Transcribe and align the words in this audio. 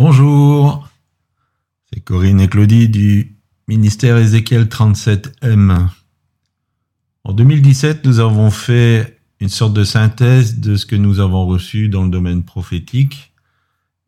Bonjour, 0.00 0.88
c'est 1.92 1.98
Corinne 1.98 2.40
et 2.40 2.46
Claudie 2.46 2.88
du 2.88 3.36
ministère 3.66 4.16
Ézéchiel 4.16 4.66
37M. 4.66 5.88
En 7.24 7.32
2017, 7.32 8.06
nous 8.06 8.20
avons 8.20 8.52
fait 8.52 9.18
une 9.40 9.48
sorte 9.48 9.74
de 9.74 9.82
synthèse 9.82 10.60
de 10.60 10.76
ce 10.76 10.86
que 10.86 10.94
nous 10.94 11.18
avons 11.18 11.46
reçu 11.46 11.88
dans 11.88 12.04
le 12.04 12.10
domaine 12.10 12.44
prophétique 12.44 13.32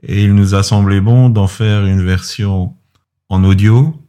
et 0.05 0.23
il 0.23 0.37
nous 0.37 0.55
a 0.55 0.63
semblé 0.63 1.01
bon 1.01 1.29
d'en 1.29 1.49
faire 1.49 1.85
une 1.85 2.05
version 2.05 2.77
en 3.29 3.43
audio, 3.43 4.01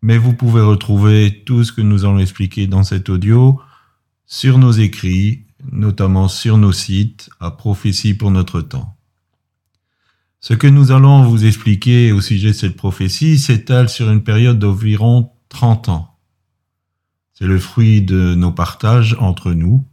mais 0.00 0.16
vous 0.16 0.32
pouvez 0.32 0.62
retrouver 0.62 1.42
tout 1.44 1.64
ce 1.64 1.72
que 1.72 1.82
nous 1.82 2.06
allons 2.06 2.18
expliquer 2.18 2.66
dans 2.66 2.82
cet 2.82 3.10
audio 3.10 3.60
sur 4.24 4.56
nos 4.56 4.72
écrits, 4.72 5.44
notamment 5.70 6.28
sur 6.28 6.56
nos 6.56 6.72
sites 6.72 7.28
à 7.40 7.50
prophétie 7.50 8.14
pour 8.14 8.30
notre 8.30 8.62
temps. 8.62 8.95
Ce 10.40 10.54
que 10.54 10.66
nous 10.66 10.92
allons 10.92 11.22
vous 11.24 11.44
expliquer 11.44 12.12
au 12.12 12.20
sujet 12.20 12.48
de 12.48 12.52
cette 12.52 12.76
prophétie 12.76 13.38
s'étale 13.38 13.88
sur 13.88 14.10
une 14.10 14.22
période 14.22 14.58
d'environ 14.58 15.30
30 15.48 15.88
ans. 15.88 16.18
C'est 17.32 17.46
le 17.46 17.58
fruit 17.58 18.02
de 18.02 18.34
nos 18.34 18.52
partages 18.52 19.16
entre 19.18 19.52
nous. 19.52 19.84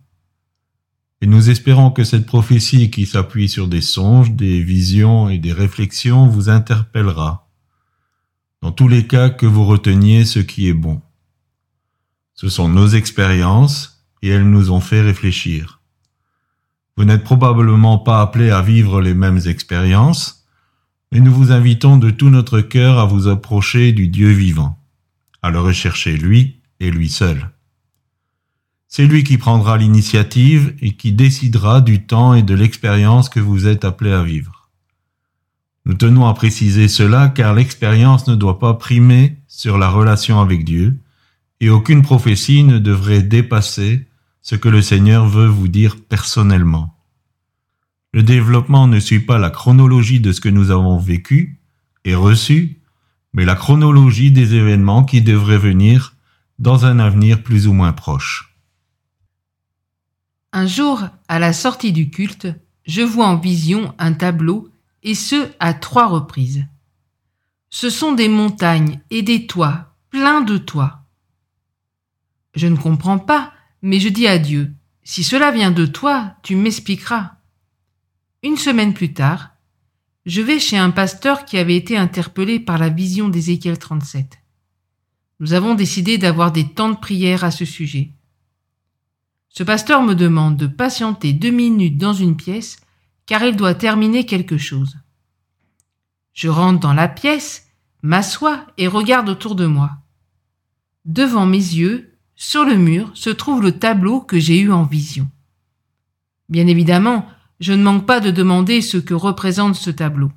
Et 1.21 1.27
nous 1.27 1.49
espérons 1.49 1.91
que 1.91 2.03
cette 2.03 2.25
prophétie 2.25 2.91
qui 2.91 3.05
s'appuie 3.05 3.49
sur 3.49 3.67
des 3.67 3.81
songes, 3.81 4.31
des 4.31 4.61
visions 4.61 5.29
et 5.29 5.37
des 5.37 5.53
réflexions 5.53 6.27
vous 6.27 6.49
interpellera. 6.49 7.49
Dans 8.61 8.71
tous 8.71 8.87
les 8.87 9.07
cas, 9.07 9.29
que 9.29 9.45
vous 9.45 9.65
reteniez 9.65 10.25
ce 10.25 10.39
qui 10.39 10.67
est 10.67 10.73
bon. 10.73 11.01
Ce 12.33 12.49
sont 12.49 12.69
nos 12.69 12.87
expériences 12.87 14.05
et 14.21 14.29
elles 14.29 14.49
nous 14.49 14.71
ont 14.71 14.79
fait 14.79 15.01
réfléchir. 15.01 15.82
Vous 16.95 17.05
n'êtes 17.05 17.23
probablement 17.23 17.97
pas 17.97 18.21
appelé 18.21 18.49
à 18.49 18.61
vivre 18.61 19.01
les 19.01 19.13
mêmes 19.13 19.39
expériences, 19.45 20.45
mais 21.11 21.19
nous 21.19 21.33
vous 21.33 21.51
invitons 21.51 21.97
de 21.97 22.09
tout 22.09 22.29
notre 22.29 22.61
cœur 22.61 22.99
à 22.99 23.05
vous 23.05 23.27
approcher 23.27 23.91
du 23.91 24.07
Dieu 24.07 24.29
vivant, 24.29 24.79
à 25.41 25.49
le 25.49 25.59
rechercher 25.59 26.17
lui 26.17 26.61
et 26.79 26.91
lui 26.91 27.09
seul. 27.09 27.49
C'est 28.87 29.07
lui 29.07 29.23
qui 29.23 29.39
prendra 29.39 29.77
l'initiative 29.77 30.75
et 30.81 30.91
qui 30.95 31.13
décidera 31.13 31.81
du 31.81 32.05
temps 32.05 32.35
et 32.35 32.43
de 32.43 32.53
l'expérience 32.53 33.27
que 33.27 33.39
vous 33.39 33.65
êtes 33.65 33.85
appelé 33.85 34.11
à 34.11 34.21
vivre. 34.21 34.69
Nous 35.85 35.95
tenons 35.95 36.27
à 36.27 36.33
préciser 36.35 36.87
cela 36.87 37.29
car 37.29 37.55
l'expérience 37.55 38.27
ne 38.27 38.35
doit 38.35 38.59
pas 38.59 38.75
primer 38.75 39.37
sur 39.47 39.79
la 39.79 39.89
relation 39.89 40.39
avec 40.39 40.63
Dieu 40.63 40.97
et 41.59 41.69
aucune 41.69 42.03
prophétie 42.03 42.63
ne 42.63 42.77
devrait 42.77 43.23
dépasser 43.23 44.07
ce 44.43 44.55
que 44.55 44.69
le 44.69 44.81
Seigneur 44.81 45.25
veut 45.25 45.47
vous 45.47 45.69
dire 45.69 45.95
personnellement. 46.07 46.95
Le 48.13 48.21
développement 48.21 48.87
ne 48.87 48.99
suit 48.99 49.21
pas 49.21 49.39
la 49.39 49.49
chronologie 49.49 50.19
de 50.19 50.31
ce 50.31 50.41
que 50.41 50.49
nous 50.49 50.69
avons 50.69 50.97
vécu 50.99 51.59
et 52.03 52.13
reçu, 52.13 52.81
mais 53.31 53.45
la 53.45 53.55
chronologie 53.55 54.31
des 54.31 54.53
événements 54.53 55.05
qui 55.05 55.21
devraient 55.21 55.57
venir 55.57 56.15
dans 56.59 56.85
un 56.85 56.99
avenir 56.99 57.41
plus 57.41 57.67
ou 57.67 57.73
moins 57.73 57.93
proche. 57.93 58.55
Un 60.51 60.67
jour, 60.67 61.07
à 61.27 61.39
la 61.39 61.53
sortie 61.53 61.93
du 61.93 62.11
culte, 62.11 62.47
je 62.85 63.01
vois 63.01 63.27
en 63.27 63.37
vision 63.37 63.95
un 63.97 64.13
tableau, 64.13 64.69
et 65.03 65.15
ce 65.15 65.49
à 65.59 65.73
trois 65.73 66.07
reprises. 66.07 66.65
Ce 67.69 67.89
sont 67.89 68.11
des 68.11 68.29
montagnes 68.29 68.99
et 69.09 69.21
des 69.21 69.47
toits, 69.47 69.95
pleins 70.09 70.41
de 70.41 70.57
toits. 70.57 70.99
Je 72.55 72.67
ne 72.67 72.77
comprends 72.77 73.17
pas 73.17 73.52
mais 73.83 73.99
je 73.99 74.07
dis 74.09 74.27
à 74.27 74.39
Dieu, 74.39 74.73
si 75.03 75.23
cela 75.23 75.51
vient 75.51 75.69
de 75.69 75.85
toi, 75.85 76.37
tu 76.41 76.55
m'expliqueras. 76.55 77.33
Une 78.41 78.55
semaine 78.55 78.93
plus 78.93 79.13
tard, 79.13 79.51
je 80.25 80.41
vais 80.41 80.57
chez 80.57 80.77
un 80.77 80.89
pasteur 80.89 81.43
qui 81.43 81.57
avait 81.57 81.75
été 81.75 81.97
interpellé 81.97 82.61
par 82.61 82.77
la 82.77 82.87
vision 82.87 83.27
d'Ézéchiel 83.27 83.77
37. 83.77 84.39
Nous 85.41 85.51
avons 85.51 85.75
décidé 85.75 86.17
d'avoir 86.17 86.53
des 86.53 86.69
temps 86.69 86.91
de 86.91 86.97
prière 86.97 87.43
à 87.43 87.51
ce 87.51 87.65
sujet. 87.65 88.11
Ce 89.49 89.63
pasteur 89.63 90.01
me 90.01 90.15
demande 90.15 90.55
de 90.55 90.67
patienter 90.67 91.33
deux 91.33 91.51
minutes 91.51 91.97
dans 91.97 92.13
une 92.13 92.37
pièce 92.37 92.77
car 93.25 93.43
il 93.43 93.57
doit 93.57 93.75
terminer 93.75 94.25
quelque 94.25 94.57
chose. 94.57 94.97
Je 96.31 96.47
rentre 96.47 96.79
dans 96.79 96.93
la 96.93 97.09
pièce, 97.09 97.67
m'assois 98.01 98.65
et 98.77 98.87
regarde 98.87 99.27
autour 99.27 99.55
de 99.55 99.65
moi. 99.65 99.91
Devant 101.03 101.45
mes 101.45 101.57
yeux, 101.57 102.12
sur 102.43 102.65
le 102.65 102.75
mur 102.75 103.09
se 103.13 103.29
trouve 103.29 103.61
le 103.61 103.71
tableau 103.71 104.19
que 104.19 104.37
j'ai 104.37 104.59
eu 104.59 104.69
en 104.69 104.83
vision. 104.83 105.29
Bien 106.49 106.67
évidemment, 106.67 107.25
je 107.61 107.71
ne 107.71 107.81
manque 107.81 108.05
pas 108.05 108.19
de 108.19 108.31
demander 108.31 108.81
ce 108.81 108.97
que 108.97 109.13
représente 109.13 109.75
ce 109.75 109.89
tableau. 109.89 110.29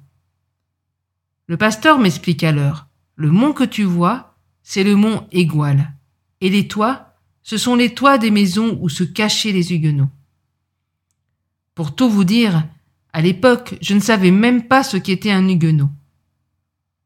Le 1.48 1.56
pasteur 1.56 1.98
m'explique 1.98 2.44
alors. 2.44 2.86
Le 3.16 3.32
mont 3.32 3.52
que 3.52 3.64
tu 3.64 3.82
vois, 3.82 4.36
c'est 4.62 4.84
le 4.84 4.94
mont 4.94 5.26
Égual. 5.32 5.94
Et 6.40 6.48
les 6.48 6.68
toits, 6.68 7.16
ce 7.42 7.58
sont 7.58 7.74
les 7.74 7.92
toits 7.92 8.18
des 8.18 8.30
maisons 8.30 8.78
où 8.80 8.88
se 8.88 9.02
cachaient 9.02 9.50
les 9.50 9.72
Huguenots. 9.72 10.10
Pour 11.74 11.96
tout 11.96 12.08
vous 12.08 12.24
dire, 12.24 12.68
à 13.12 13.20
l'époque, 13.20 13.78
je 13.80 13.94
ne 13.94 14.00
savais 14.00 14.30
même 14.30 14.68
pas 14.68 14.84
ce 14.84 14.96
qu'était 14.96 15.32
un 15.32 15.48
Huguenot. 15.48 15.90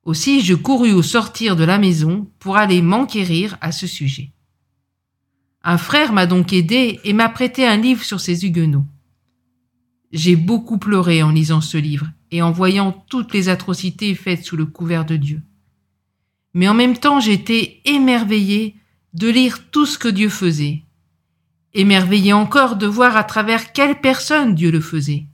Aussi, 0.04 0.42
je 0.42 0.54
courus 0.54 0.92
au 0.92 1.02
sortir 1.02 1.56
de 1.56 1.64
la 1.64 1.78
maison 1.78 2.30
pour 2.38 2.58
aller 2.58 2.82
m'enquérir 2.82 3.56
à 3.62 3.72
ce 3.72 3.86
sujet. 3.86 4.30
Un 5.62 5.76
frère 5.76 6.12
m'a 6.12 6.26
donc 6.26 6.52
aidé 6.52 7.00
et 7.04 7.12
m'a 7.12 7.28
prêté 7.28 7.66
un 7.66 7.76
livre 7.76 8.02
sur 8.02 8.20
ces 8.20 8.46
Huguenots. 8.46 8.86
J'ai 10.12 10.36
beaucoup 10.36 10.78
pleuré 10.78 11.22
en 11.22 11.30
lisant 11.30 11.60
ce 11.60 11.76
livre 11.76 12.06
et 12.30 12.42
en 12.42 12.50
voyant 12.50 12.92
toutes 13.08 13.34
les 13.34 13.48
atrocités 13.48 14.14
faites 14.14 14.44
sous 14.44 14.56
le 14.56 14.66
couvert 14.66 15.04
de 15.04 15.16
Dieu. 15.16 15.42
Mais 16.54 16.66
en 16.68 16.74
même 16.74 16.96
temps, 16.96 17.20
j'étais 17.20 17.80
émerveillé 17.84 18.76
de 19.12 19.28
lire 19.28 19.70
tout 19.70 19.86
ce 19.86 19.98
que 19.98 20.08
Dieu 20.08 20.28
faisait. 20.28 20.82
Émerveillé 21.74 22.32
encore 22.32 22.76
de 22.76 22.86
voir 22.86 23.16
à 23.16 23.24
travers 23.24 23.72
quelles 23.72 24.00
personnes 24.00 24.54
Dieu 24.54 24.70
le 24.70 24.80
faisait. 24.80 25.26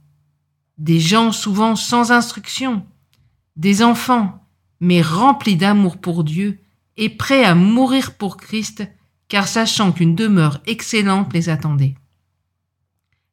Des 0.77 1.01
gens 1.01 1.33
souvent 1.33 1.77
sans 1.77 2.13
instruction, 2.13 2.85
des 3.57 3.83
enfants, 3.83 4.45
mais 4.81 5.01
remplis 5.01 5.57
d'amour 5.57 5.97
pour 5.99 6.25
Dieu 6.25 6.59
et 6.99 7.09
prêts 7.09 7.45
à 7.45 7.55
mourir 7.55 8.15
pour 8.15 8.37
Christ 8.37 8.87
car 9.29 9.49
sachant 9.49 9.93
qu'une 9.93 10.15
demeure 10.15 10.61
excellente 10.67 11.33
les 11.33 11.49
attendait. 11.49 11.95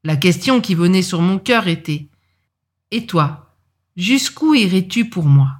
La 0.03 0.15
question 0.15 0.59
qui 0.59 0.75
venait 0.75 1.01
sur 1.01 1.21
mon 1.21 1.39
cœur 1.39 1.67
était 1.67 2.09
Et 2.91 3.05
toi, 3.05 3.55
jusqu'où 3.95 4.53
irais-tu 4.53 5.09
pour 5.09 5.25
moi? 5.25 5.59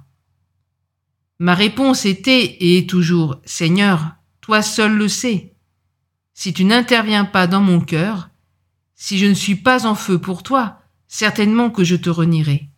Ma 1.38 1.54
réponse 1.54 2.04
était 2.04 2.44
et 2.44 2.78
est 2.78 2.88
toujours 2.88 3.40
Seigneur, 3.44 4.16
toi 4.40 4.62
seul 4.62 4.96
le 4.96 5.08
sais. 5.08 5.54
Si 6.32 6.52
tu 6.52 6.64
n'interviens 6.64 7.24
pas 7.24 7.46
dans 7.46 7.60
mon 7.60 7.80
cœur, 7.80 8.30
si 8.94 9.18
je 9.18 9.26
ne 9.26 9.34
suis 9.34 9.56
pas 9.56 9.86
en 9.86 9.94
feu 9.94 10.18
pour 10.18 10.42
toi, 10.42 10.78
certainement 11.06 11.70
que 11.70 11.84
je 11.84 11.96
te 11.96 12.10
renierai. 12.10 12.68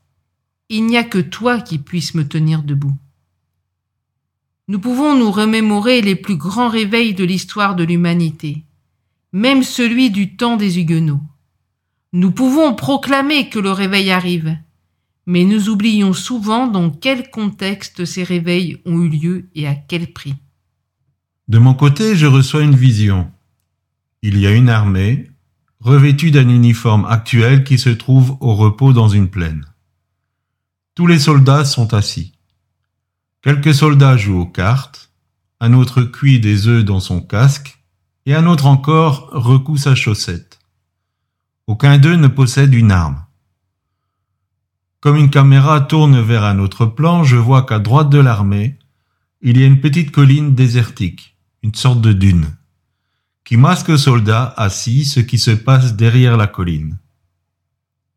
Il 0.68 0.86
n'y 0.86 0.96
a 0.96 1.04
que 1.04 1.18
toi 1.18 1.60
qui 1.60 1.78
puisses 1.78 2.14
me 2.14 2.26
tenir 2.26 2.62
debout 2.62 2.96
nous 4.68 4.80
pouvons 4.80 5.16
nous 5.16 5.30
remémorer 5.30 6.02
les 6.02 6.16
plus 6.16 6.36
grands 6.36 6.68
réveils 6.68 7.14
de 7.14 7.24
l'histoire 7.24 7.76
de 7.76 7.84
l'humanité, 7.84 8.64
même 9.32 9.62
celui 9.62 10.10
du 10.10 10.36
temps 10.36 10.56
des 10.56 10.80
Huguenots. 10.80 11.20
Nous 12.12 12.32
pouvons 12.32 12.74
proclamer 12.74 13.48
que 13.48 13.58
le 13.58 13.70
réveil 13.70 14.10
arrive, 14.10 14.56
mais 15.26 15.44
nous 15.44 15.68
oublions 15.68 16.12
souvent 16.12 16.66
dans 16.66 16.90
quel 16.90 17.30
contexte 17.30 18.04
ces 18.04 18.24
réveils 18.24 18.80
ont 18.86 19.00
eu 19.02 19.08
lieu 19.08 19.48
et 19.54 19.66
à 19.68 19.74
quel 19.74 20.12
prix. 20.12 20.34
De 21.48 21.58
mon 21.58 21.74
côté, 21.74 22.16
je 22.16 22.26
reçois 22.26 22.62
une 22.62 22.74
vision. 22.74 23.30
Il 24.22 24.38
y 24.38 24.46
a 24.46 24.52
une 24.52 24.68
armée, 24.68 25.30
revêtue 25.78 26.32
d'un 26.32 26.48
uniforme 26.48 27.04
actuel 27.04 27.62
qui 27.62 27.78
se 27.78 27.90
trouve 27.90 28.36
au 28.40 28.56
repos 28.56 28.92
dans 28.92 29.08
une 29.08 29.28
plaine. 29.28 29.64
Tous 30.96 31.06
les 31.06 31.20
soldats 31.20 31.64
sont 31.64 31.94
assis. 31.94 32.32
Quelques 33.46 33.76
soldats 33.76 34.16
jouent 34.16 34.40
aux 34.40 34.46
cartes, 34.46 35.12
un 35.60 35.72
autre 35.72 36.02
cuit 36.02 36.40
des 36.40 36.66
œufs 36.66 36.84
dans 36.84 36.98
son 36.98 37.20
casque, 37.20 37.78
et 38.26 38.34
un 38.34 38.44
autre 38.44 38.66
encore 38.66 39.28
recoue 39.30 39.76
sa 39.76 39.94
chaussette. 39.94 40.58
Aucun 41.68 41.96
d'eux 41.98 42.16
ne 42.16 42.26
possède 42.26 42.74
une 42.74 42.90
arme. 42.90 43.24
Comme 44.98 45.14
une 45.14 45.30
caméra 45.30 45.80
tourne 45.80 46.20
vers 46.20 46.42
un 46.42 46.58
autre 46.58 46.86
plan, 46.86 47.22
je 47.22 47.36
vois 47.36 47.62
qu'à 47.62 47.78
droite 47.78 48.10
de 48.10 48.18
l'armée, 48.18 48.80
il 49.42 49.60
y 49.60 49.62
a 49.62 49.66
une 49.66 49.80
petite 49.80 50.10
colline 50.10 50.56
désertique, 50.56 51.36
une 51.62 51.76
sorte 51.76 52.00
de 52.00 52.12
dune, 52.12 52.48
qui 53.44 53.56
masque 53.56 53.90
aux 53.90 53.96
soldats 53.96 54.54
assis 54.56 55.04
ce 55.04 55.20
qui 55.20 55.38
se 55.38 55.52
passe 55.52 55.94
derrière 55.94 56.36
la 56.36 56.48
colline. 56.48 56.98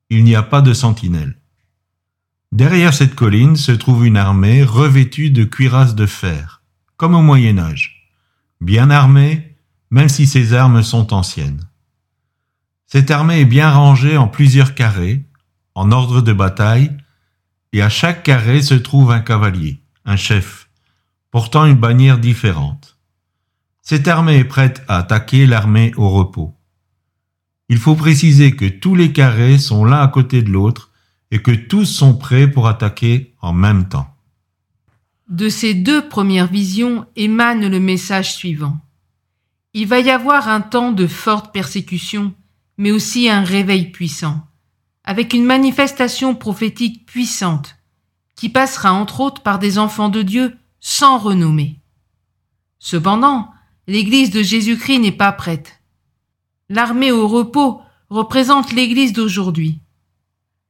Il 0.09 0.23
n'y 0.23 0.33
a 0.33 0.41
pas 0.41 0.63
de 0.63 0.73
sentinelle. 0.73 1.38
Derrière 2.51 2.95
cette 2.95 3.13
colline 3.13 3.55
se 3.55 3.71
trouve 3.71 4.07
une 4.07 4.17
armée 4.17 4.63
revêtue 4.63 5.29
de 5.29 5.43
cuirasses 5.43 5.93
de 5.93 6.07
fer, 6.07 6.63
comme 6.97 7.13
au 7.13 7.21
Moyen 7.21 7.59
Âge, 7.59 8.11
bien 8.59 8.89
armée, 8.89 9.55
même 9.91 10.09
si 10.09 10.25
ses 10.25 10.53
armes 10.53 10.81
sont 10.81 11.13
anciennes. 11.13 11.67
Cette 12.87 13.11
armée 13.11 13.41
est 13.41 13.45
bien 13.45 13.69
rangée 13.71 14.17
en 14.17 14.27
plusieurs 14.27 14.73
carrés, 14.73 15.25
en 15.75 15.91
ordre 15.91 16.21
de 16.21 16.33
bataille, 16.33 16.97
et 17.71 17.83
à 17.83 17.89
chaque 17.89 18.23
carré 18.23 18.63
se 18.63 18.73
trouve 18.73 19.11
un 19.11 19.19
cavalier, 19.19 19.83
un 20.05 20.15
chef, 20.15 20.69
portant 21.29 21.65
une 21.65 21.75
bannière 21.75 22.17
différente. 22.17 22.97
Cette 23.83 24.07
armée 24.07 24.37
est 24.37 24.43
prête 24.43 24.83
à 24.87 24.97
attaquer 24.97 25.45
l'armée 25.45 25.93
au 25.97 26.09
repos. 26.09 26.55
Il 27.69 27.77
faut 27.77 27.95
préciser 27.95 28.55
que 28.55 28.65
tous 28.65 28.95
les 28.95 29.13
carrés 29.13 29.59
sont 29.59 29.85
l'un 29.85 30.01
à 30.01 30.07
côté 30.07 30.41
de 30.41 30.49
l'autre 30.49 30.88
et 31.31 31.41
que 31.41 31.51
tous 31.51 31.85
sont 31.85 32.15
prêts 32.15 32.49
pour 32.49 32.67
attaquer 32.67 33.35
en 33.41 33.53
même 33.53 33.87
temps. 33.87 34.15
De 35.27 35.47
ces 35.47 35.73
deux 35.73 36.07
premières 36.07 36.47
visions 36.47 37.05
émane 37.15 37.67
le 37.67 37.79
message 37.79 38.33
suivant. 38.33 38.79
Il 39.73 39.87
va 39.87 39.99
y 39.99 40.09
avoir 40.09 40.47
un 40.47 40.61
temps 40.61 40.91
de 40.91 41.05
forte 41.05 41.53
persécution, 41.53 42.33
mais 42.77 42.91
aussi 42.91 43.29
un 43.29 43.43
réveil 43.43 43.91
puissant, 43.91 44.47
avec 45.03 45.33
une 45.33 45.45
manifestation 45.45 46.33
prophétique 46.33 47.05
puissante, 47.05 47.77
qui 48.35 48.49
passera 48.49 48.93
entre 48.93 49.19
autres 49.19 49.43
par 49.43 49.59
des 49.59 49.77
enfants 49.77 50.09
de 50.09 50.23
Dieu 50.23 50.57
sans 50.79 51.19
renommée. 51.19 51.79
Cependant, 52.79 53.51
l'Église 53.85 54.31
de 54.31 54.41
Jésus-Christ 54.41 54.99
n'est 54.99 55.11
pas 55.11 55.31
prête. 55.31 55.81
L'armée 56.69 57.11
au 57.11 57.27
repos 57.27 57.81
représente 58.09 58.71
l'Église 58.71 59.13
d'aujourd'hui. 59.13 59.79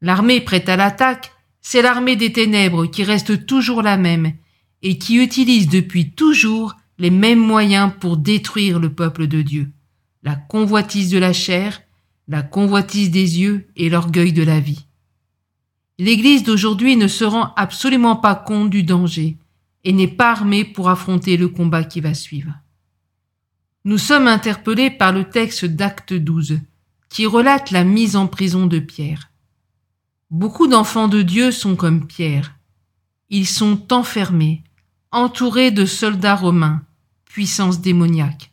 L'armée 0.01 0.39
prête 0.41 0.69
à 0.69 0.77
l'attaque, 0.77 1.31
c'est 1.61 1.81
l'armée 1.81 2.15
des 2.15 2.31
ténèbres 2.31 2.85
qui 2.85 3.03
reste 3.03 3.45
toujours 3.45 3.81
la 3.81 3.97
même 3.97 4.33
et 4.81 4.97
qui 4.97 5.17
utilise 5.17 5.67
depuis 5.67 6.11
toujours 6.11 6.77
les 6.97 7.09
mêmes 7.09 7.39
moyens 7.39 7.91
pour 7.99 8.17
détruire 8.17 8.79
le 8.79 8.93
peuple 8.93 9.27
de 9.27 9.41
Dieu. 9.41 9.71
La 10.23 10.35
convoitise 10.35 11.09
de 11.09 11.17
la 11.17 11.33
chair, 11.33 11.81
la 12.27 12.41
convoitise 12.43 13.11
des 13.11 13.39
yeux 13.39 13.67
et 13.75 13.89
l'orgueil 13.89 14.33
de 14.33 14.43
la 14.43 14.59
vie. 14.59 14.85
L'Église 15.97 16.43
d'aujourd'hui 16.43 16.95
ne 16.95 17.07
se 17.07 17.25
rend 17.25 17.53
absolument 17.55 18.15
pas 18.15 18.35
compte 18.35 18.69
du 18.69 18.83
danger 18.83 19.37
et 19.83 19.91
n'est 19.91 20.07
pas 20.07 20.31
armée 20.31 20.63
pour 20.63 20.89
affronter 20.89 21.35
le 21.35 21.49
combat 21.49 21.83
qui 21.83 21.99
va 21.99 22.13
suivre. 22.13 22.53
Nous 23.85 23.97
sommes 23.97 24.27
interpellés 24.27 24.91
par 24.91 25.11
le 25.11 25.25
texte 25.25 25.65
d'Acte 25.65 26.13
12, 26.13 26.59
qui 27.09 27.25
relate 27.25 27.71
la 27.71 27.83
mise 27.83 28.15
en 28.15 28.27
prison 28.27 28.67
de 28.67 28.79
Pierre. 28.79 29.29
Beaucoup 30.31 30.67
d'enfants 30.67 31.07
de 31.07 31.23
Dieu 31.23 31.51
sont 31.51 31.75
comme 31.75 32.05
Pierre. 32.05 32.53
Ils 33.31 33.47
sont 33.47 33.91
enfermés, 33.91 34.63
entourés 35.11 35.71
de 35.71 35.85
soldats 35.85 36.35
romains, 36.35 36.83
puissance 37.25 37.81
démoniaque, 37.81 38.51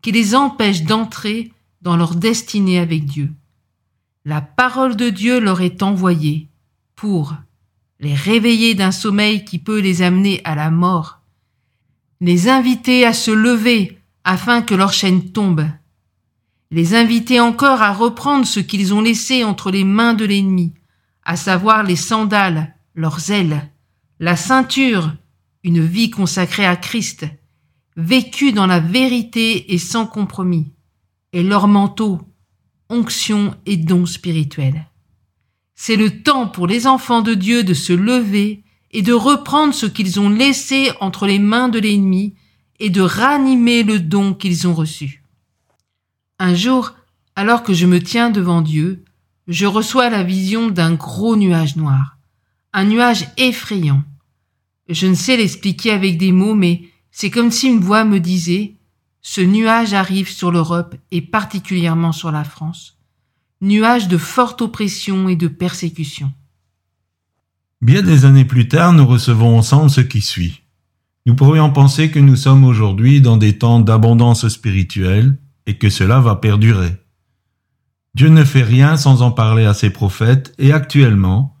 qui 0.00 0.12
les 0.12 0.34
empêchent 0.34 0.84
d'entrer 0.84 1.52
dans 1.82 1.98
leur 1.98 2.14
destinée 2.14 2.78
avec 2.78 3.04
Dieu. 3.04 3.30
La 4.24 4.40
parole 4.40 4.96
de 4.96 5.10
Dieu 5.10 5.40
leur 5.40 5.60
est 5.60 5.82
envoyée 5.82 6.48
pour 6.96 7.34
les 7.98 8.14
réveiller 8.14 8.74
d'un 8.74 8.92
sommeil 8.92 9.44
qui 9.44 9.58
peut 9.58 9.80
les 9.80 10.00
amener 10.00 10.40
à 10.44 10.54
la 10.54 10.70
mort, 10.70 11.20
les 12.22 12.48
inviter 12.48 13.04
à 13.04 13.12
se 13.12 13.30
lever 13.30 13.98
afin 14.24 14.62
que 14.62 14.74
leur 14.74 14.94
chaîne 14.94 15.32
tombe, 15.32 15.66
les 16.70 16.94
inviter 16.94 17.40
encore 17.40 17.82
à 17.82 17.92
reprendre 17.92 18.46
ce 18.46 18.60
qu'ils 18.60 18.94
ont 18.94 19.02
laissé 19.02 19.44
entre 19.44 19.70
les 19.70 19.84
mains 19.84 20.14
de 20.14 20.24
l'ennemi, 20.24 20.72
à 21.24 21.36
savoir 21.36 21.82
les 21.82 21.96
sandales, 21.96 22.74
leurs 22.94 23.30
ailes, 23.30 23.70
la 24.18 24.36
ceinture, 24.36 25.14
une 25.64 25.84
vie 25.84 26.10
consacrée 26.10 26.66
à 26.66 26.76
Christ, 26.76 27.26
vécue 27.96 28.52
dans 28.52 28.66
la 28.66 28.80
vérité 28.80 29.72
et 29.72 29.78
sans 29.78 30.06
compromis, 30.06 30.72
et 31.32 31.42
leur 31.42 31.68
manteau, 31.68 32.20
onction 32.88 33.54
et 33.66 33.76
don 33.76 34.06
spirituel. 34.06 34.86
C'est 35.74 35.96
le 35.96 36.22
temps 36.22 36.46
pour 36.46 36.66
les 36.66 36.86
enfants 36.86 37.22
de 37.22 37.34
Dieu 37.34 37.64
de 37.64 37.74
se 37.74 37.92
lever 37.92 38.64
et 38.90 39.02
de 39.02 39.12
reprendre 39.12 39.72
ce 39.72 39.86
qu'ils 39.86 40.20
ont 40.20 40.28
laissé 40.28 40.90
entre 41.00 41.26
les 41.26 41.38
mains 41.38 41.68
de 41.68 41.78
l'ennemi 41.78 42.34
et 42.80 42.90
de 42.90 43.00
ranimer 43.00 43.82
le 43.82 44.00
don 44.00 44.34
qu'ils 44.34 44.66
ont 44.66 44.74
reçu. 44.74 45.22
Un 46.38 46.54
jour, 46.54 46.94
alors 47.36 47.62
que 47.62 47.72
je 47.72 47.86
me 47.86 48.02
tiens 48.02 48.30
devant 48.30 48.62
Dieu, 48.62 49.04
je 49.50 49.66
reçois 49.66 50.10
la 50.10 50.22
vision 50.22 50.70
d'un 50.70 50.94
gros 50.94 51.36
nuage 51.36 51.74
noir, 51.74 52.16
un 52.72 52.84
nuage 52.84 53.26
effrayant. 53.36 54.04
Je 54.88 55.08
ne 55.08 55.14
sais 55.14 55.36
l'expliquer 55.36 55.90
avec 55.90 56.18
des 56.18 56.30
mots, 56.30 56.54
mais 56.54 56.82
c'est 57.10 57.30
comme 57.30 57.50
si 57.50 57.66
une 57.66 57.80
voix 57.80 58.04
me 58.04 58.20
disait 58.20 58.76
Ce 59.22 59.40
nuage 59.40 59.92
arrive 59.92 60.30
sur 60.30 60.52
l'Europe 60.52 60.94
et 61.10 61.20
particulièrement 61.20 62.12
sur 62.12 62.30
la 62.30 62.44
France. 62.44 62.96
Nuage 63.60 64.06
de 64.06 64.18
forte 64.18 64.62
oppression 64.62 65.28
et 65.28 65.36
de 65.36 65.48
persécution. 65.48 66.32
Bien 67.82 68.02
des 68.02 68.24
années 68.24 68.44
plus 68.44 68.68
tard, 68.68 68.92
nous 68.92 69.06
recevons 69.06 69.58
ensemble 69.58 69.90
ce 69.90 70.00
qui 70.00 70.20
suit. 70.20 70.62
Nous 71.26 71.34
pourrions 71.34 71.72
penser 71.72 72.10
que 72.12 72.20
nous 72.20 72.36
sommes 72.36 72.64
aujourd'hui 72.64 73.20
dans 73.20 73.36
des 73.36 73.58
temps 73.58 73.80
d'abondance 73.80 74.46
spirituelle 74.46 75.38
et 75.66 75.76
que 75.76 75.90
cela 75.90 76.20
va 76.20 76.36
perdurer. 76.36 76.99
Dieu 78.14 78.28
ne 78.28 78.44
fait 78.44 78.62
rien 78.62 78.96
sans 78.96 79.22
en 79.22 79.30
parler 79.30 79.64
à 79.64 79.74
ses 79.74 79.90
prophètes 79.90 80.52
et 80.58 80.72
actuellement, 80.72 81.56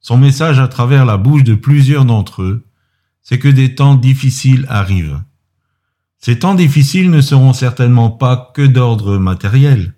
son 0.00 0.18
message 0.18 0.58
à 0.58 0.68
travers 0.68 1.04
la 1.04 1.16
bouche 1.16 1.44
de 1.44 1.54
plusieurs 1.54 2.04
d'entre 2.04 2.42
eux, 2.42 2.66
c'est 3.22 3.38
que 3.38 3.48
des 3.48 3.74
temps 3.74 3.94
difficiles 3.94 4.66
arrivent. 4.68 5.22
Ces 6.18 6.38
temps 6.38 6.54
difficiles 6.54 7.10
ne 7.10 7.20
seront 7.20 7.52
certainement 7.52 8.10
pas 8.10 8.50
que 8.54 8.62
d'ordre 8.66 9.18
matériel, 9.18 9.94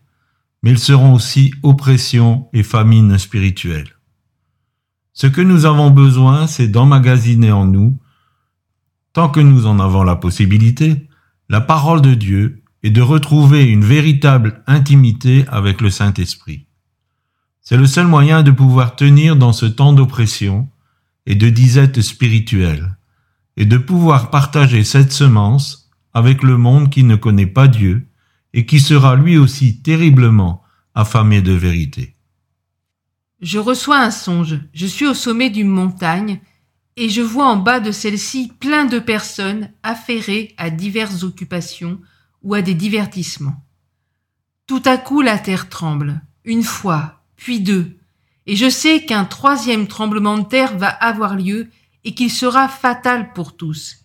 mais 0.62 0.70
ils 0.70 0.78
seront 0.78 1.14
aussi 1.14 1.52
oppression 1.62 2.48
et 2.52 2.62
famine 2.62 3.18
spirituelle. 3.18 3.88
Ce 5.12 5.26
que 5.26 5.40
nous 5.40 5.64
avons 5.64 5.90
besoin, 5.90 6.46
c'est 6.46 6.68
d'emmagasiner 6.68 7.52
en 7.52 7.66
nous, 7.66 7.98
tant 9.12 9.28
que 9.28 9.40
nous 9.40 9.66
en 9.66 9.80
avons 9.80 10.02
la 10.02 10.16
possibilité, 10.16 11.08
la 11.48 11.60
parole 11.60 12.00
de 12.00 12.14
Dieu 12.14 12.59
et 12.82 12.90
de 12.90 13.02
retrouver 13.02 13.64
une 13.64 13.84
véritable 13.84 14.62
intimité 14.66 15.44
avec 15.48 15.80
le 15.80 15.90
Saint-Esprit. 15.90 16.66
C'est 17.60 17.76
le 17.76 17.86
seul 17.86 18.06
moyen 18.06 18.42
de 18.42 18.50
pouvoir 18.50 18.96
tenir 18.96 19.36
dans 19.36 19.52
ce 19.52 19.66
temps 19.66 19.92
d'oppression 19.92 20.68
et 21.26 21.34
de 21.34 21.50
disette 21.50 22.00
spirituelle, 22.00 22.96
et 23.56 23.66
de 23.66 23.76
pouvoir 23.76 24.30
partager 24.30 24.84
cette 24.84 25.12
semence 25.12 25.90
avec 26.14 26.42
le 26.42 26.56
monde 26.56 26.90
qui 26.90 27.04
ne 27.04 27.16
connaît 27.16 27.46
pas 27.46 27.68
Dieu 27.68 28.08
et 28.52 28.66
qui 28.66 28.80
sera 28.80 29.14
lui 29.14 29.36
aussi 29.36 29.82
terriblement 29.82 30.62
affamé 30.94 31.42
de 31.42 31.52
vérité. 31.52 32.16
Je 33.40 33.58
reçois 33.58 34.00
un 34.00 34.10
songe. 34.10 34.58
Je 34.74 34.86
suis 34.86 35.06
au 35.06 35.14
sommet 35.14 35.50
d'une 35.50 35.68
montagne 35.68 36.40
et 36.96 37.08
je 37.08 37.22
vois 37.22 37.46
en 37.46 37.56
bas 37.56 37.80
de 37.80 37.92
celle-ci 37.92 38.52
plein 38.60 38.84
de 38.84 38.98
personnes 38.98 39.70
affairées 39.82 40.54
à 40.58 40.70
diverses 40.70 41.22
occupations 41.22 42.00
ou 42.42 42.54
à 42.54 42.62
des 42.62 42.74
divertissements. 42.74 43.64
Tout 44.66 44.82
à 44.84 44.98
coup 44.98 45.20
la 45.20 45.38
terre 45.38 45.68
tremble, 45.68 46.22
une 46.44 46.62
fois, 46.62 47.22
puis 47.36 47.60
deux, 47.60 47.98
et 48.46 48.56
je 48.56 48.68
sais 48.68 49.04
qu'un 49.04 49.24
troisième 49.24 49.86
tremblement 49.86 50.38
de 50.38 50.44
terre 50.44 50.76
va 50.76 50.88
avoir 50.88 51.36
lieu 51.36 51.70
et 52.04 52.14
qu'il 52.14 52.30
sera 52.30 52.68
fatal 52.68 53.32
pour 53.32 53.56
tous. 53.56 53.98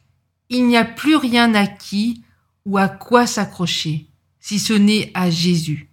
Il 0.50 0.68
n'y 0.68 0.78
a 0.78 0.86
plus 0.86 1.16
rien 1.16 1.54
à 1.56 1.66
qui 1.66 2.24
ou 2.66 2.78
à 2.78 2.88
quoi 2.88 3.26
s'accrocher, 3.26 4.08
si 4.40 4.60
ce 4.60 4.74
n'est 4.74 5.12
à 5.14 5.30
Jésus. 5.30 5.90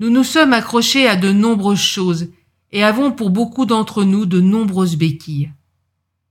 Nous 0.00 0.10
nous 0.10 0.24
sommes 0.24 0.52
accrochés 0.52 1.08
à 1.08 1.16
de 1.16 1.32
nombreuses 1.32 1.80
choses 1.80 2.30
et 2.72 2.84
avons 2.84 3.12
pour 3.12 3.30
beaucoup 3.30 3.66
d'entre 3.66 4.04
nous 4.04 4.26
de 4.26 4.40
nombreuses 4.40 4.96
béquilles. 4.96 5.52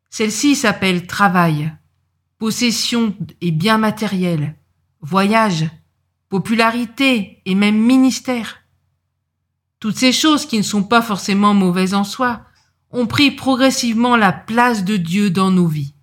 Celle-ci 0.09 0.55
s'appelle 0.55 1.07
travail, 1.07 1.73
possession 2.37 3.15
et 3.41 3.51
biens 3.51 3.77
matériels, 3.77 4.55
voyage, 5.03 5.69
popularité 6.29 7.41
et 7.45 7.55
même 7.55 7.77
ministère. 7.77 8.59
Toutes 9.79 9.97
ces 9.97 10.13
choses 10.13 10.45
qui 10.45 10.57
ne 10.57 10.63
sont 10.63 10.83
pas 10.83 11.01
forcément 11.01 11.53
mauvaises 11.53 11.93
en 11.93 12.05
soi 12.05 12.45
ont 12.89 13.05
pris 13.05 13.31
progressivement 13.31 14.15
la 14.15 14.31
place 14.31 14.85
de 14.85 14.95
Dieu 14.97 15.29
dans 15.29 15.51
nos 15.51 15.67
vies. 15.67 15.93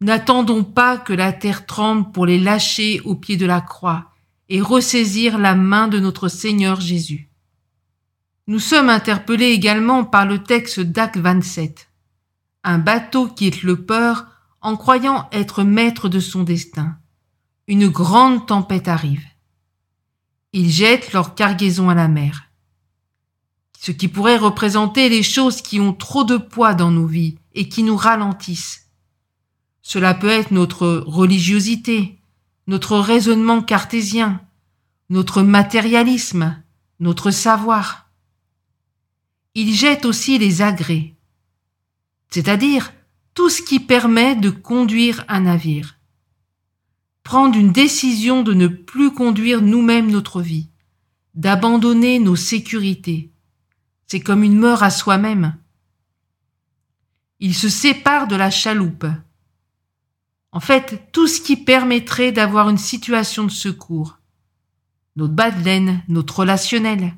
N'attendons 0.00 0.64
pas 0.64 0.98
que 0.98 1.12
la 1.12 1.32
terre 1.32 1.64
tremble 1.64 2.10
pour 2.10 2.26
les 2.26 2.40
lâcher 2.40 3.00
au 3.04 3.14
pied 3.14 3.36
de 3.36 3.46
la 3.46 3.60
croix 3.60 4.10
et 4.48 4.60
ressaisir 4.60 5.38
la 5.38 5.54
main 5.54 5.86
de 5.86 6.00
notre 6.00 6.28
Seigneur 6.28 6.80
Jésus. 6.80 7.30
Nous 8.48 8.58
sommes 8.58 8.88
interpellés 8.88 9.50
également 9.50 10.04
par 10.04 10.26
le 10.26 10.42
texte 10.42 10.80
d'Acte 10.80 11.18
27. 11.18 11.88
Un 12.64 12.78
bateau 12.78 13.28
quitte 13.28 13.62
le 13.62 13.84
port 13.84 14.24
en 14.60 14.76
croyant 14.76 15.28
être 15.30 15.62
maître 15.62 16.08
de 16.08 16.18
son 16.18 16.42
destin. 16.42 16.98
Une 17.70 17.86
grande 17.86 18.48
tempête 18.48 18.88
arrive. 18.88 19.22
Ils 20.52 20.72
jettent 20.72 21.12
leur 21.12 21.36
cargaison 21.36 21.88
à 21.88 21.94
la 21.94 22.08
mer. 22.08 22.50
Ce 23.78 23.92
qui 23.92 24.08
pourrait 24.08 24.38
représenter 24.38 25.08
les 25.08 25.22
choses 25.22 25.62
qui 25.62 25.78
ont 25.78 25.92
trop 25.92 26.24
de 26.24 26.36
poids 26.36 26.74
dans 26.74 26.90
nos 26.90 27.06
vies 27.06 27.38
et 27.54 27.68
qui 27.68 27.84
nous 27.84 27.96
ralentissent. 27.96 28.88
Cela 29.82 30.14
peut 30.14 30.30
être 30.30 30.50
notre 30.50 31.04
religiosité, 31.06 32.18
notre 32.66 32.98
raisonnement 32.98 33.62
cartésien, 33.62 34.40
notre 35.08 35.42
matérialisme, 35.42 36.60
notre 36.98 37.30
savoir. 37.30 38.10
il 39.54 39.72
jette 39.72 40.04
aussi 40.04 40.38
les 40.38 40.60
agrès, 40.60 41.14
c'est-à-dire 42.30 42.92
tout 43.34 43.48
ce 43.48 43.62
qui 43.62 43.78
permet 43.78 44.34
de 44.34 44.50
conduire 44.50 45.24
un 45.28 45.42
navire. 45.42 45.99
Prendre 47.30 47.56
une 47.56 47.70
décision 47.70 48.42
de 48.42 48.52
ne 48.54 48.66
plus 48.66 49.12
conduire 49.12 49.62
nous-mêmes 49.62 50.10
notre 50.10 50.42
vie, 50.42 50.68
d'abandonner 51.36 52.18
nos 52.18 52.34
sécurités. 52.34 53.30
C'est 54.08 54.18
comme 54.18 54.42
une 54.42 54.58
mort 54.58 54.82
à 54.82 54.90
soi-même. 54.90 55.56
Il 57.38 57.54
se 57.54 57.68
sépare 57.68 58.26
de 58.26 58.34
la 58.34 58.50
chaloupe. 58.50 59.06
En 60.50 60.58
fait, 60.58 61.12
tout 61.12 61.28
ce 61.28 61.40
qui 61.40 61.56
permettrait 61.56 62.32
d'avoir 62.32 62.68
une 62.68 62.78
situation 62.78 63.44
de 63.44 63.52
secours. 63.52 64.18
Notre 65.14 65.34
bas 65.34 65.52
notre 66.08 66.40
relationnel. 66.40 67.14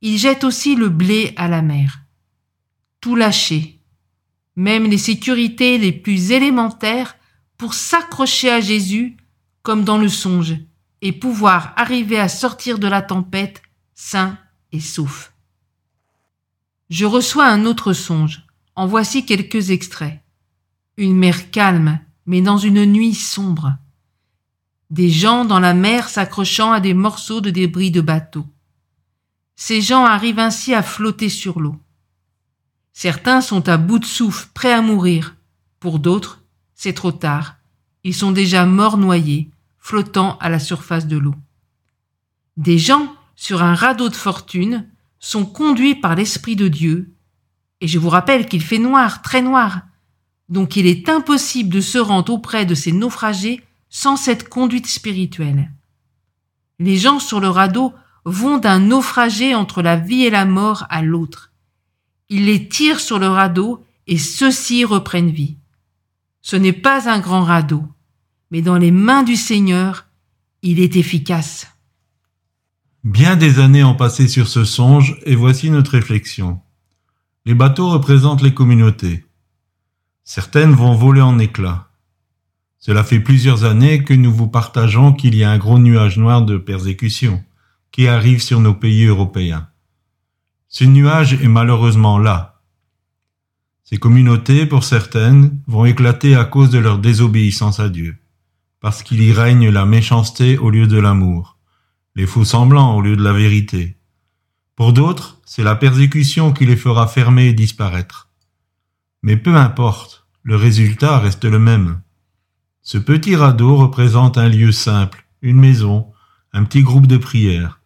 Il 0.00 0.18
jette 0.18 0.42
aussi 0.42 0.74
le 0.74 0.88
blé 0.88 1.34
à 1.36 1.46
la 1.46 1.62
mer. 1.62 2.00
Tout 3.00 3.14
lâcher. 3.14 3.78
Même 4.56 4.90
les 4.90 4.98
sécurités 4.98 5.78
les 5.78 5.92
plus 5.92 6.32
élémentaires 6.32 7.16
pour 7.64 7.72
s'accrocher 7.72 8.50
à 8.50 8.60
Jésus 8.60 9.16
comme 9.62 9.84
dans 9.84 9.96
le 9.96 10.10
songe 10.10 10.56
et 11.00 11.12
pouvoir 11.12 11.72
arriver 11.76 12.20
à 12.20 12.28
sortir 12.28 12.78
de 12.78 12.86
la 12.86 13.00
tempête 13.00 13.62
sain 13.94 14.36
et 14.70 14.80
sauf. 14.80 15.32
Je 16.90 17.06
reçois 17.06 17.46
un 17.46 17.64
autre 17.64 17.94
songe. 17.94 18.44
En 18.76 18.86
voici 18.86 19.24
quelques 19.24 19.70
extraits. 19.70 20.20
Une 20.98 21.16
mer 21.16 21.50
calme, 21.50 22.00
mais 22.26 22.42
dans 22.42 22.58
une 22.58 22.84
nuit 22.84 23.14
sombre. 23.14 23.78
Des 24.90 25.08
gens 25.08 25.46
dans 25.46 25.60
la 25.60 25.72
mer 25.72 26.10
s'accrochant 26.10 26.70
à 26.70 26.80
des 26.80 26.92
morceaux 26.92 27.40
de 27.40 27.48
débris 27.48 27.90
de 27.90 28.02
bateaux. 28.02 28.46
Ces 29.56 29.80
gens 29.80 30.04
arrivent 30.04 30.38
ainsi 30.38 30.74
à 30.74 30.82
flotter 30.82 31.30
sur 31.30 31.60
l'eau. 31.60 31.76
Certains 32.92 33.40
sont 33.40 33.70
à 33.70 33.78
bout 33.78 34.00
de 34.00 34.04
souffle, 34.04 34.50
prêts 34.52 34.74
à 34.74 34.82
mourir. 34.82 35.36
Pour 35.80 35.98
d'autres, 35.98 36.43
c'est 36.74 36.92
trop 36.92 37.12
tard. 37.12 37.56
Ils 38.02 38.14
sont 38.14 38.32
déjà 38.32 38.66
morts 38.66 38.98
noyés, 38.98 39.50
flottant 39.78 40.38
à 40.38 40.48
la 40.48 40.58
surface 40.58 41.06
de 41.06 41.16
l'eau. 41.16 41.34
Des 42.56 42.78
gens, 42.78 43.14
sur 43.36 43.62
un 43.62 43.74
radeau 43.74 44.08
de 44.08 44.14
fortune, 44.14 44.88
sont 45.18 45.46
conduits 45.46 45.94
par 45.94 46.14
l'Esprit 46.14 46.56
de 46.56 46.68
Dieu 46.68 47.14
et 47.84 47.86
je 47.86 47.98
vous 47.98 48.08
rappelle 48.08 48.46
qu'il 48.48 48.62
fait 48.62 48.78
noir, 48.78 49.20
très 49.20 49.42
noir. 49.42 49.82
Donc 50.48 50.76
il 50.76 50.86
est 50.86 51.08
impossible 51.10 51.68
de 51.68 51.82
se 51.82 51.98
rendre 51.98 52.32
auprès 52.32 52.64
de 52.64 52.74
ces 52.74 52.92
naufragés 52.92 53.62
sans 53.90 54.16
cette 54.16 54.48
conduite 54.48 54.86
spirituelle. 54.86 55.70
Les 56.78 56.96
gens 56.96 57.18
sur 57.18 57.40
le 57.40 57.48
radeau 57.48 57.92
vont 58.24 58.58
d'un 58.58 58.78
naufragé 58.78 59.54
entre 59.54 59.82
la 59.82 59.96
vie 59.96 60.24
et 60.24 60.30
la 60.30 60.46
mort 60.46 60.86
à 60.88 61.02
l'autre. 61.02 61.52
Ils 62.30 62.46
les 62.46 62.68
tirent 62.68 63.00
sur 63.00 63.18
le 63.18 63.28
radeau 63.28 63.84
et 64.06 64.16
ceux-ci 64.16 64.84
reprennent 64.84 65.30
vie. 65.30 65.58
Ce 66.44 66.56
n'est 66.56 66.74
pas 66.74 67.10
un 67.10 67.20
grand 67.20 67.42
radeau, 67.42 67.84
mais 68.50 68.60
dans 68.60 68.76
les 68.76 68.90
mains 68.90 69.22
du 69.22 69.34
Seigneur, 69.34 70.04
il 70.60 70.78
est 70.78 70.94
efficace. 70.94 71.66
Bien 73.02 73.36
des 73.36 73.60
années 73.60 73.82
ont 73.82 73.94
passé 73.94 74.28
sur 74.28 74.46
ce 74.46 74.66
songe 74.66 75.18
et 75.24 75.36
voici 75.36 75.70
notre 75.70 75.92
réflexion. 75.92 76.60
Les 77.46 77.54
bateaux 77.54 77.88
représentent 77.88 78.42
les 78.42 78.52
communautés. 78.52 79.24
Certaines 80.22 80.72
vont 80.72 80.94
voler 80.94 81.22
en 81.22 81.38
éclats. 81.38 81.88
Cela 82.78 83.04
fait 83.04 83.20
plusieurs 83.20 83.64
années 83.64 84.04
que 84.04 84.12
nous 84.12 84.32
vous 84.32 84.48
partageons 84.48 85.14
qu'il 85.14 85.34
y 85.34 85.44
a 85.44 85.50
un 85.50 85.56
gros 85.56 85.78
nuage 85.78 86.18
noir 86.18 86.42
de 86.42 86.58
persécution 86.58 87.42
qui 87.90 88.06
arrive 88.06 88.42
sur 88.42 88.60
nos 88.60 88.74
pays 88.74 89.06
européens. 89.06 89.68
Ce 90.68 90.84
nuage 90.84 91.32
est 91.32 91.48
malheureusement 91.48 92.18
là. 92.18 92.53
Ces 93.84 93.98
communautés, 93.98 94.66
pour 94.66 94.82
certaines, 94.84 95.60
vont 95.66 95.84
éclater 95.84 96.34
à 96.34 96.44
cause 96.44 96.70
de 96.70 96.78
leur 96.78 96.98
désobéissance 96.98 97.80
à 97.80 97.88
Dieu, 97.88 98.16
parce 98.80 99.02
qu'il 99.02 99.22
y 99.22 99.32
règne 99.32 99.70
la 99.70 99.86
méchanceté 99.86 100.58
au 100.58 100.70
lieu 100.70 100.86
de 100.86 100.98
l'amour, 100.98 101.58
les 102.16 102.26
faux 102.26 102.44
semblants 102.44 102.96
au 102.96 103.00
lieu 103.00 103.16
de 103.16 103.22
la 103.22 103.32
vérité, 103.32 103.96
pour 104.76 104.92
d'autres, 104.92 105.40
c'est 105.44 105.62
la 105.62 105.76
persécution 105.76 106.52
qui 106.52 106.66
les 106.66 106.76
fera 106.76 107.06
fermer 107.06 107.46
et 107.46 107.52
disparaître. 107.52 108.28
Mais 109.22 109.36
peu 109.36 109.54
importe, 109.54 110.26
le 110.42 110.56
résultat 110.56 111.18
reste 111.20 111.44
le 111.44 111.60
même. 111.60 112.00
Ce 112.82 112.98
petit 112.98 113.36
radeau 113.36 113.76
représente 113.76 114.36
un 114.36 114.48
lieu 114.48 114.72
simple, 114.72 115.26
une 115.42 115.58
maison, 115.58 116.08
un 116.52 116.64
petit 116.64 116.82
groupe 116.82 117.06
de 117.06 117.18
prière, 117.18 117.80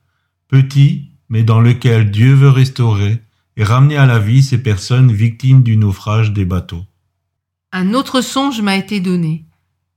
petit, 0.48 1.12
mais 1.28 1.42
dans 1.42 1.60
lequel 1.60 2.10
Dieu 2.10 2.32
veut 2.32 2.48
restaurer 2.48 3.22
et 3.58 3.64
ramener 3.64 3.96
à 3.96 4.06
la 4.06 4.20
vie 4.20 4.42
ces 4.42 4.62
personnes 4.62 5.12
victimes 5.12 5.64
du 5.64 5.76
naufrage 5.76 6.32
des 6.32 6.44
bateaux. 6.44 6.84
Un 7.72 7.92
autre 7.92 8.20
songe 8.20 8.62
m'a 8.62 8.76
été 8.76 9.00
donné. 9.00 9.44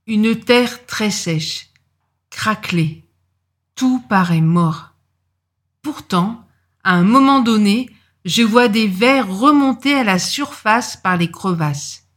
Une 0.08 0.34
terre 0.34 0.84
très 0.84 1.12
sèche, 1.12 1.68
craquelée. 2.28 3.04
Tout 3.76 4.02
paraît 4.08 4.40
mort. 4.40 4.94
Pourtant, 5.80 6.44
à 6.82 6.94
un 6.94 7.04
moment 7.04 7.40
donné, 7.40 7.88
je 8.24 8.42
vois 8.42 8.66
des 8.66 8.88
vers 8.88 9.32
remonter 9.32 9.94
à 9.94 10.02
la 10.02 10.18
surface 10.18 10.96
par 10.96 11.16
les 11.16 11.30
crevasses. 11.30 12.08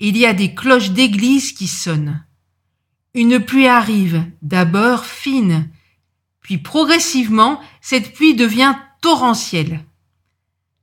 Il 0.00 0.18
y 0.18 0.26
a 0.26 0.34
des 0.34 0.54
cloches 0.54 0.90
d'église 0.90 1.52
qui 1.52 1.66
sonnent. 1.66 2.24
Une 3.14 3.40
pluie 3.40 3.68
arrive, 3.68 4.24
d'abord 4.42 5.06
fine, 5.06 5.70
puis 6.42 6.58
progressivement, 6.58 7.58
cette 7.80 8.12
pluie 8.12 8.34
devient 8.34 8.74
torrentielle. 9.00 9.82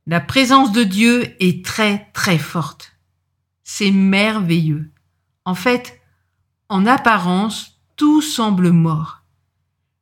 La 0.06 0.20
présence 0.20 0.72
de 0.72 0.82
Dieu 0.82 1.32
est 1.38 1.64
très 1.64 2.10
très 2.12 2.38
forte. 2.38 2.96
C'est 3.62 3.92
merveilleux. 3.92 4.90
En 5.44 5.54
fait, 5.54 6.00
en 6.68 6.86
apparence, 6.86 7.80
tout 7.96 8.20
semble 8.20 8.72
mort. 8.72 9.22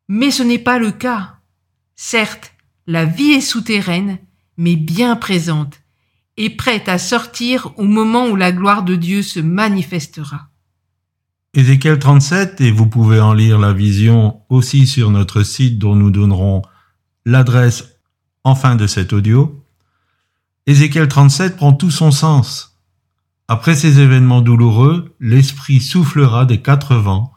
Mais 0.09 0.31
ce 0.31 0.43
n'est 0.43 0.59
pas 0.59 0.79
le 0.79 0.91
cas. 0.91 1.37
Certes, 1.97 2.55
la 2.87 3.05
vie 3.05 3.33
est 3.33 3.43
souterraine, 3.43 4.19
mais 4.57 4.77
bien 4.77 5.17
présente, 5.17 5.81
et 6.39 6.49
prête 6.49 6.89
à 6.89 6.97
sortir 6.97 7.73
au 7.77 7.85
moment 7.85 8.29
où 8.29 8.37
la 8.37 8.53
gloire 8.53 8.85
de 8.85 8.97
Dieu 8.97 9.23
se 9.23 9.41
manifestera. 9.41 10.49
Ézéchiel 11.53 11.99
37, 11.99 12.63
et 12.63 12.71
vous 12.71 12.87
pouvez 12.87 13.21
en 13.21 13.35
lire 13.35 13.59
la 13.59 13.75
vision 13.75 14.41
aussi 14.49 14.87
sur 14.87 15.11
notre 15.11 15.43
site 15.43 15.79
dont 15.79 15.95
nous 15.95 16.11
donnerons 16.11 16.63
l'adresse 17.27 17.97
en 18.45 18.55
fin 18.55 18.77
de 18.77 18.87
cet 18.87 19.13
audio. 19.13 19.63
Ézéchiel 20.71 21.09
37 21.09 21.57
prend 21.57 21.73
tout 21.73 21.91
son 21.91 22.13
sens. 22.13 22.81
Après 23.49 23.75
ces 23.75 23.99
événements 23.99 24.41
douloureux, 24.41 25.17
l'Esprit 25.19 25.81
soufflera 25.81 26.45
des 26.45 26.63
quatre 26.63 26.95
vents 26.95 27.33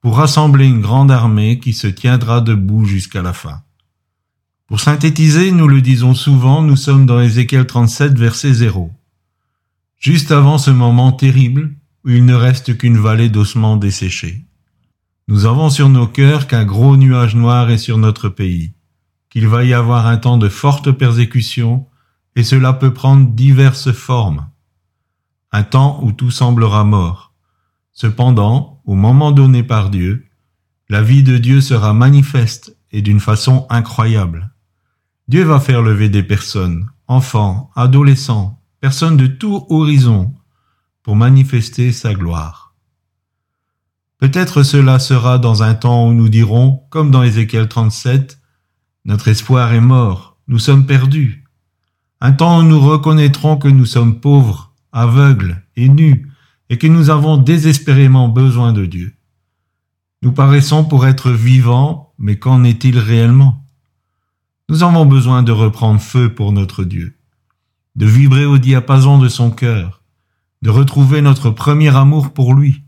pour 0.00 0.16
rassembler 0.16 0.64
une 0.64 0.80
grande 0.80 1.10
armée 1.10 1.58
qui 1.58 1.74
se 1.74 1.86
tiendra 1.86 2.40
debout 2.40 2.86
jusqu'à 2.86 3.20
la 3.20 3.34
fin. 3.34 3.60
Pour 4.68 4.80
synthétiser, 4.80 5.52
nous 5.52 5.68
le 5.68 5.82
disons 5.82 6.14
souvent, 6.14 6.62
nous 6.62 6.76
sommes 6.76 7.04
dans 7.04 7.20
Ézéchiel 7.20 7.66
37, 7.66 8.18
verset 8.18 8.54
0. 8.54 8.90
Juste 9.98 10.32
avant 10.32 10.56
ce 10.56 10.70
moment 10.70 11.12
terrible 11.12 11.76
où 12.06 12.08
il 12.08 12.24
ne 12.24 12.34
reste 12.34 12.78
qu'une 12.78 12.96
vallée 12.96 13.28
d'ossements 13.28 13.76
desséchés. 13.76 14.46
Nous 15.28 15.44
avons 15.44 15.68
sur 15.68 15.90
nos 15.90 16.06
cœurs 16.06 16.46
qu'un 16.46 16.64
gros 16.64 16.96
nuage 16.96 17.34
noir 17.34 17.68
est 17.68 17.76
sur 17.76 17.98
notre 17.98 18.30
pays, 18.30 18.72
qu'il 19.28 19.46
va 19.46 19.64
y 19.64 19.74
avoir 19.74 20.06
un 20.06 20.16
temps 20.16 20.38
de 20.38 20.48
forte 20.48 20.90
persécution, 20.90 21.86
et 22.38 22.44
cela 22.44 22.72
peut 22.72 22.94
prendre 22.94 23.32
diverses 23.32 23.90
formes. 23.90 24.46
Un 25.50 25.64
temps 25.64 25.98
où 26.04 26.12
tout 26.12 26.30
semblera 26.30 26.84
mort. 26.84 27.32
Cependant, 27.90 28.80
au 28.84 28.94
moment 28.94 29.32
donné 29.32 29.64
par 29.64 29.90
Dieu, 29.90 30.24
la 30.88 31.02
vie 31.02 31.24
de 31.24 31.36
Dieu 31.36 31.60
sera 31.60 31.92
manifeste 31.92 32.76
et 32.92 33.02
d'une 33.02 33.18
façon 33.18 33.66
incroyable. 33.70 34.52
Dieu 35.26 35.42
va 35.42 35.58
faire 35.58 35.82
lever 35.82 36.08
des 36.10 36.22
personnes, 36.22 36.88
enfants, 37.08 37.72
adolescents, 37.74 38.62
personnes 38.78 39.16
de 39.16 39.26
tout 39.26 39.66
horizon, 39.68 40.32
pour 41.02 41.16
manifester 41.16 41.90
sa 41.90 42.14
gloire. 42.14 42.76
Peut-être 44.18 44.62
cela 44.62 45.00
sera 45.00 45.38
dans 45.38 45.64
un 45.64 45.74
temps 45.74 46.06
où 46.06 46.12
nous 46.12 46.28
dirons, 46.28 46.84
comme 46.90 47.10
dans 47.10 47.24
Ézéchiel 47.24 47.66
37, 47.66 48.38
Notre 49.06 49.26
espoir 49.26 49.72
est 49.72 49.80
mort, 49.80 50.38
nous 50.46 50.60
sommes 50.60 50.86
perdus. 50.86 51.47
Un 52.20 52.32
temps 52.32 52.60
où 52.60 52.62
nous 52.62 52.80
reconnaîtrons 52.80 53.56
que 53.56 53.68
nous 53.68 53.86
sommes 53.86 54.20
pauvres, 54.20 54.72
aveugles 54.92 55.62
et 55.76 55.88
nus, 55.88 56.28
et 56.70 56.78
que 56.78 56.86
nous 56.86 57.10
avons 57.10 57.36
désespérément 57.36 58.28
besoin 58.28 58.72
de 58.72 58.86
Dieu. 58.86 59.14
Nous 60.22 60.32
paraissons 60.32 60.84
pour 60.84 61.06
être 61.06 61.30
vivants, 61.30 62.12
mais 62.18 62.38
qu'en 62.38 62.64
est-il 62.64 62.98
réellement? 62.98 63.64
Nous 64.68 64.82
avons 64.82 65.06
besoin 65.06 65.42
de 65.42 65.52
reprendre 65.52 66.00
feu 66.00 66.34
pour 66.34 66.52
notre 66.52 66.84
Dieu, 66.84 67.16
de 67.96 68.06
vibrer 68.06 68.44
au 68.44 68.58
diapason 68.58 69.18
de 69.18 69.28
son 69.28 69.50
cœur, 69.50 70.02
de 70.62 70.70
retrouver 70.70 71.22
notre 71.22 71.50
premier 71.50 71.94
amour 71.94 72.32
pour 72.32 72.52
lui. 72.52 72.82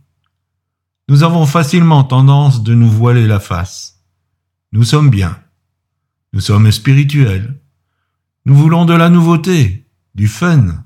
Nous 1.08 1.22
avons 1.22 1.46
facilement 1.46 2.04
tendance 2.04 2.62
de 2.62 2.74
nous 2.74 2.90
voiler 2.90 3.26
la 3.26 3.40
face. 3.40 4.02
Nous 4.72 4.84
sommes 4.84 5.10
bien. 5.10 5.38
Nous 6.32 6.40
sommes 6.40 6.70
spirituels. 6.70 7.60
Nous 8.46 8.54
voulons 8.54 8.86
de 8.86 8.94
la 8.94 9.10
nouveauté, 9.10 9.86
du 10.14 10.26
fun. 10.26 10.84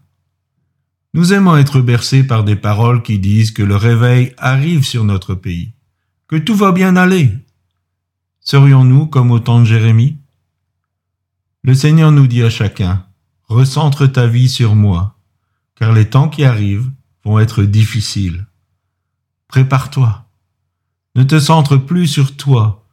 Nous 1.14 1.32
aimons 1.32 1.56
être 1.56 1.80
bercés 1.80 2.25
par 2.25 2.42
des 2.42 2.56
paroles 2.56 3.02
qui 3.02 3.20
disent 3.20 3.52
que 3.52 3.62
le 3.62 3.76
réveil 3.76 4.34
arrive 4.38 4.84
sur 4.84 5.04
notre 5.04 5.37
pays, 5.37 5.73
que 6.26 6.34
tout 6.34 6.56
va 6.56 6.73
bien 6.73 6.96
aller. 6.96 7.32
Serions-nous 8.40 9.06
comme 9.06 9.30
au 9.30 9.38
temps 9.38 9.61
de 9.61 9.64
Jérémie? 9.64 10.18
Le 11.62 11.75
Seigneur 11.75 12.11
nous 12.11 12.26
dit 12.26 12.42
à 12.42 12.50
chacun, 12.50 13.06
recentre 13.44 14.06
ta 14.08 14.26
vie 14.26 14.49
sur 14.49 14.75
moi, 14.75 15.16
car 15.76 15.92
les 15.92 16.11
temps 16.11 16.28
qui 16.28 16.44
arrivent 16.44 16.90
vont 17.25 17.38
être 17.38 17.62
difficiles. 17.62 18.46
Prépare-toi. 19.46 20.26
Ne 21.14 21.23
te 21.23 21.38
centre 21.38 21.76
plus 21.76 22.08
sur 22.08 22.37
toi, 22.37 22.84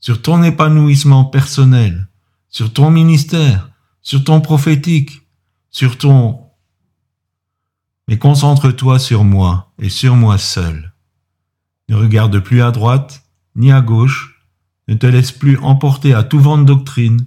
sur 0.00 0.20
ton 0.20 0.42
épanouissement 0.42 1.24
personnel, 1.24 2.08
sur 2.48 2.72
ton 2.72 2.90
ministère, 2.90 3.69
sur 4.10 4.24
ton 4.24 4.40
prophétique, 4.40 5.22
sur 5.70 5.96
ton... 5.96 6.40
Mais 8.08 8.18
concentre-toi 8.18 8.98
sur 8.98 9.22
moi 9.22 9.72
et 9.78 9.88
sur 9.88 10.16
moi 10.16 10.36
seul. 10.36 10.92
Ne 11.88 11.94
regarde 11.94 12.40
plus 12.40 12.60
à 12.60 12.72
droite 12.72 13.22
ni 13.54 13.70
à 13.70 13.80
gauche, 13.80 14.42
ne 14.88 14.96
te 14.96 15.06
laisse 15.06 15.30
plus 15.30 15.58
emporter 15.58 16.12
à 16.12 16.24
tout 16.24 16.40
vent 16.40 16.58
de 16.58 16.64
doctrine, 16.64 17.24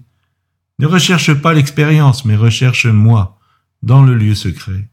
ne 0.77 0.85
recherche 0.85 1.33
pas 1.33 1.53
l'expérience, 1.53 2.25
mais 2.25 2.35
recherche 2.35 2.85
moi 2.85 3.39
dans 3.81 4.03
le 4.03 4.13
lieu 4.13 4.35
secret. 4.35 4.89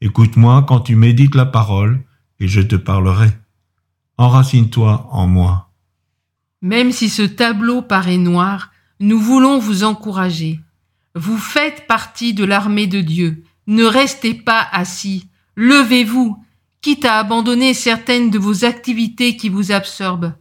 Écoute-moi 0.00 0.64
quand 0.66 0.80
tu 0.80 0.96
médites 0.96 1.34
la 1.34 1.44
parole, 1.44 2.02
et 2.38 2.48
je 2.48 2.62
te 2.62 2.76
parlerai. 2.76 3.28
Enracine-toi 4.16 5.06
en 5.10 5.26
moi. 5.26 5.70
Même 6.62 6.92
si 6.92 7.10
ce 7.10 7.20
tableau 7.20 7.82
paraît 7.82 8.16
noir, 8.16 8.70
nous 9.00 9.20
voulons 9.20 9.58
vous 9.58 9.84
encourager. 9.84 10.60
Vous 11.14 11.38
faites 11.38 11.86
partie 11.86 12.34
de 12.34 12.44
l'armée 12.44 12.86
de 12.86 13.00
Dieu. 13.00 13.42
Ne 13.66 13.84
restez 13.84 14.34
pas 14.34 14.66
assis. 14.72 15.28
Levez-vous, 15.56 16.42
quitte 16.82 17.04
à 17.04 17.18
abandonner 17.18 17.74
certaines 17.74 18.30
de 18.30 18.38
vos 18.38 18.64
activités 18.64 19.36
qui 19.36 19.48
vous 19.48 19.72
absorbent. 19.72 20.34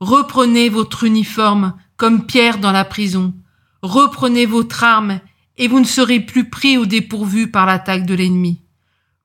Reprenez 0.00 0.68
votre 0.68 1.04
uniforme 1.04 1.74
comme 1.96 2.26
Pierre 2.26 2.58
dans 2.58 2.72
la 2.72 2.84
prison. 2.84 3.34
Reprenez 3.82 4.46
votre 4.46 4.84
arme 4.84 5.20
et 5.58 5.68
vous 5.68 5.80
ne 5.80 5.84
serez 5.84 6.20
plus 6.20 6.48
pris 6.48 6.76
au 6.78 6.86
dépourvu 6.86 7.50
par 7.50 7.66
l'attaque 7.66 8.06
de 8.06 8.14
l'ennemi. 8.14 8.62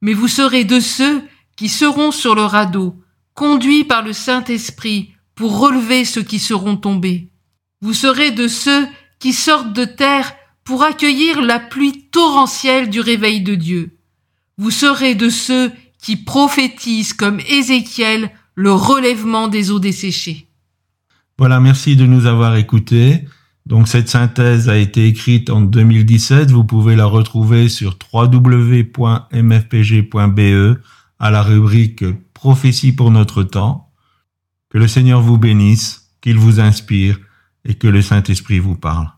Mais 0.01 0.13
vous 0.13 0.27
serez 0.27 0.65
de 0.65 0.79
ceux 0.79 1.23
qui 1.55 1.69
seront 1.69 2.11
sur 2.11 2.35
le 2.35 2.43
radeau, 2.43 2.95
conduits 3.33 3.83
par 3.83 4.01
le 4.01 4.13
Saint-Esprit 4.13 5.13
pour 5.35 5.59
relever 5.59 6.05
ceux 6.05 6.23
qui 6.23 6.39
seront 6.39 6.77
tombés. 6.77 7.29
Vous 7.81 7.93
serez 7.93 8.31
de 8.31 8.47
ceux 8.47 8.87
qui 9.19 9.33
sortent 9.33 9.73
de 9.73 9.85
terre 9.85 10.33
pour 10.71 10.83
accueillir 10.83 11.41
la 11.41 11.59
pluie 11.59 12.05
torrentielle 12.11 12.89
du 12.89 13.01
réveil 13.01 13.41
de 13.41 13.55
Dieu. 13.55 13.97
Vous 14.57 14.71
serez 14.71 15.15
de 15.15 15.27
ceux 15.27 15.69
qui 16.01 16.15
prophétisent 16.15 17.11
comme 17.11 17.41
Ézéchiel 17.41 18.31
le 18.55 18.71
relèvement 18.71 19.49
des 19.49 19.69
eaux 19.69 19.81
desséchées. 19.81 20.47
Voilà, 21.37 21.59
merci 21.59 21.97
de 21.97 22.05
nous 22.05 22.25
avoir 22.25 22.55
écoutés. 22.55 23.25
Donc 23.65 23.89
cette 23.89 24.07
synthèse 24.07 24.69
a 24.69 24.77
été 24.77 25.07
écrite 25.07 25.49
en 25.49 25.59
2017. 25.59 26.51
Vous 26.51 26.63
pouvez 26.63 26.95
la 26.95 27.05
retrouver 27.05 27.67
sur 27.67 27.97
www.mfpg.be 28.13 28.93
à 31.19 31.31
la 31.31 31.43
rubrique 31.43 32.05
Prophétie 32.33 32.93
pour 32.93 33.11
notre 33.11 33.43
temps. 33.43 33.89
Que 34.69 34.77
le 34.77 34.87
Seigneur 34.87 35.19
vous 35.19 35.37
bénisse, 35.37 36.13
qu'il 36.21 36.37
vous 36.37 36.61
inspire 36.61 37.19
et 37.65 37.73
que 37.73 37.89
le 37.89 38.01
Saint-Esprit 38.01 38.59
vous 38.59 38.77
parle. 38.77 39.09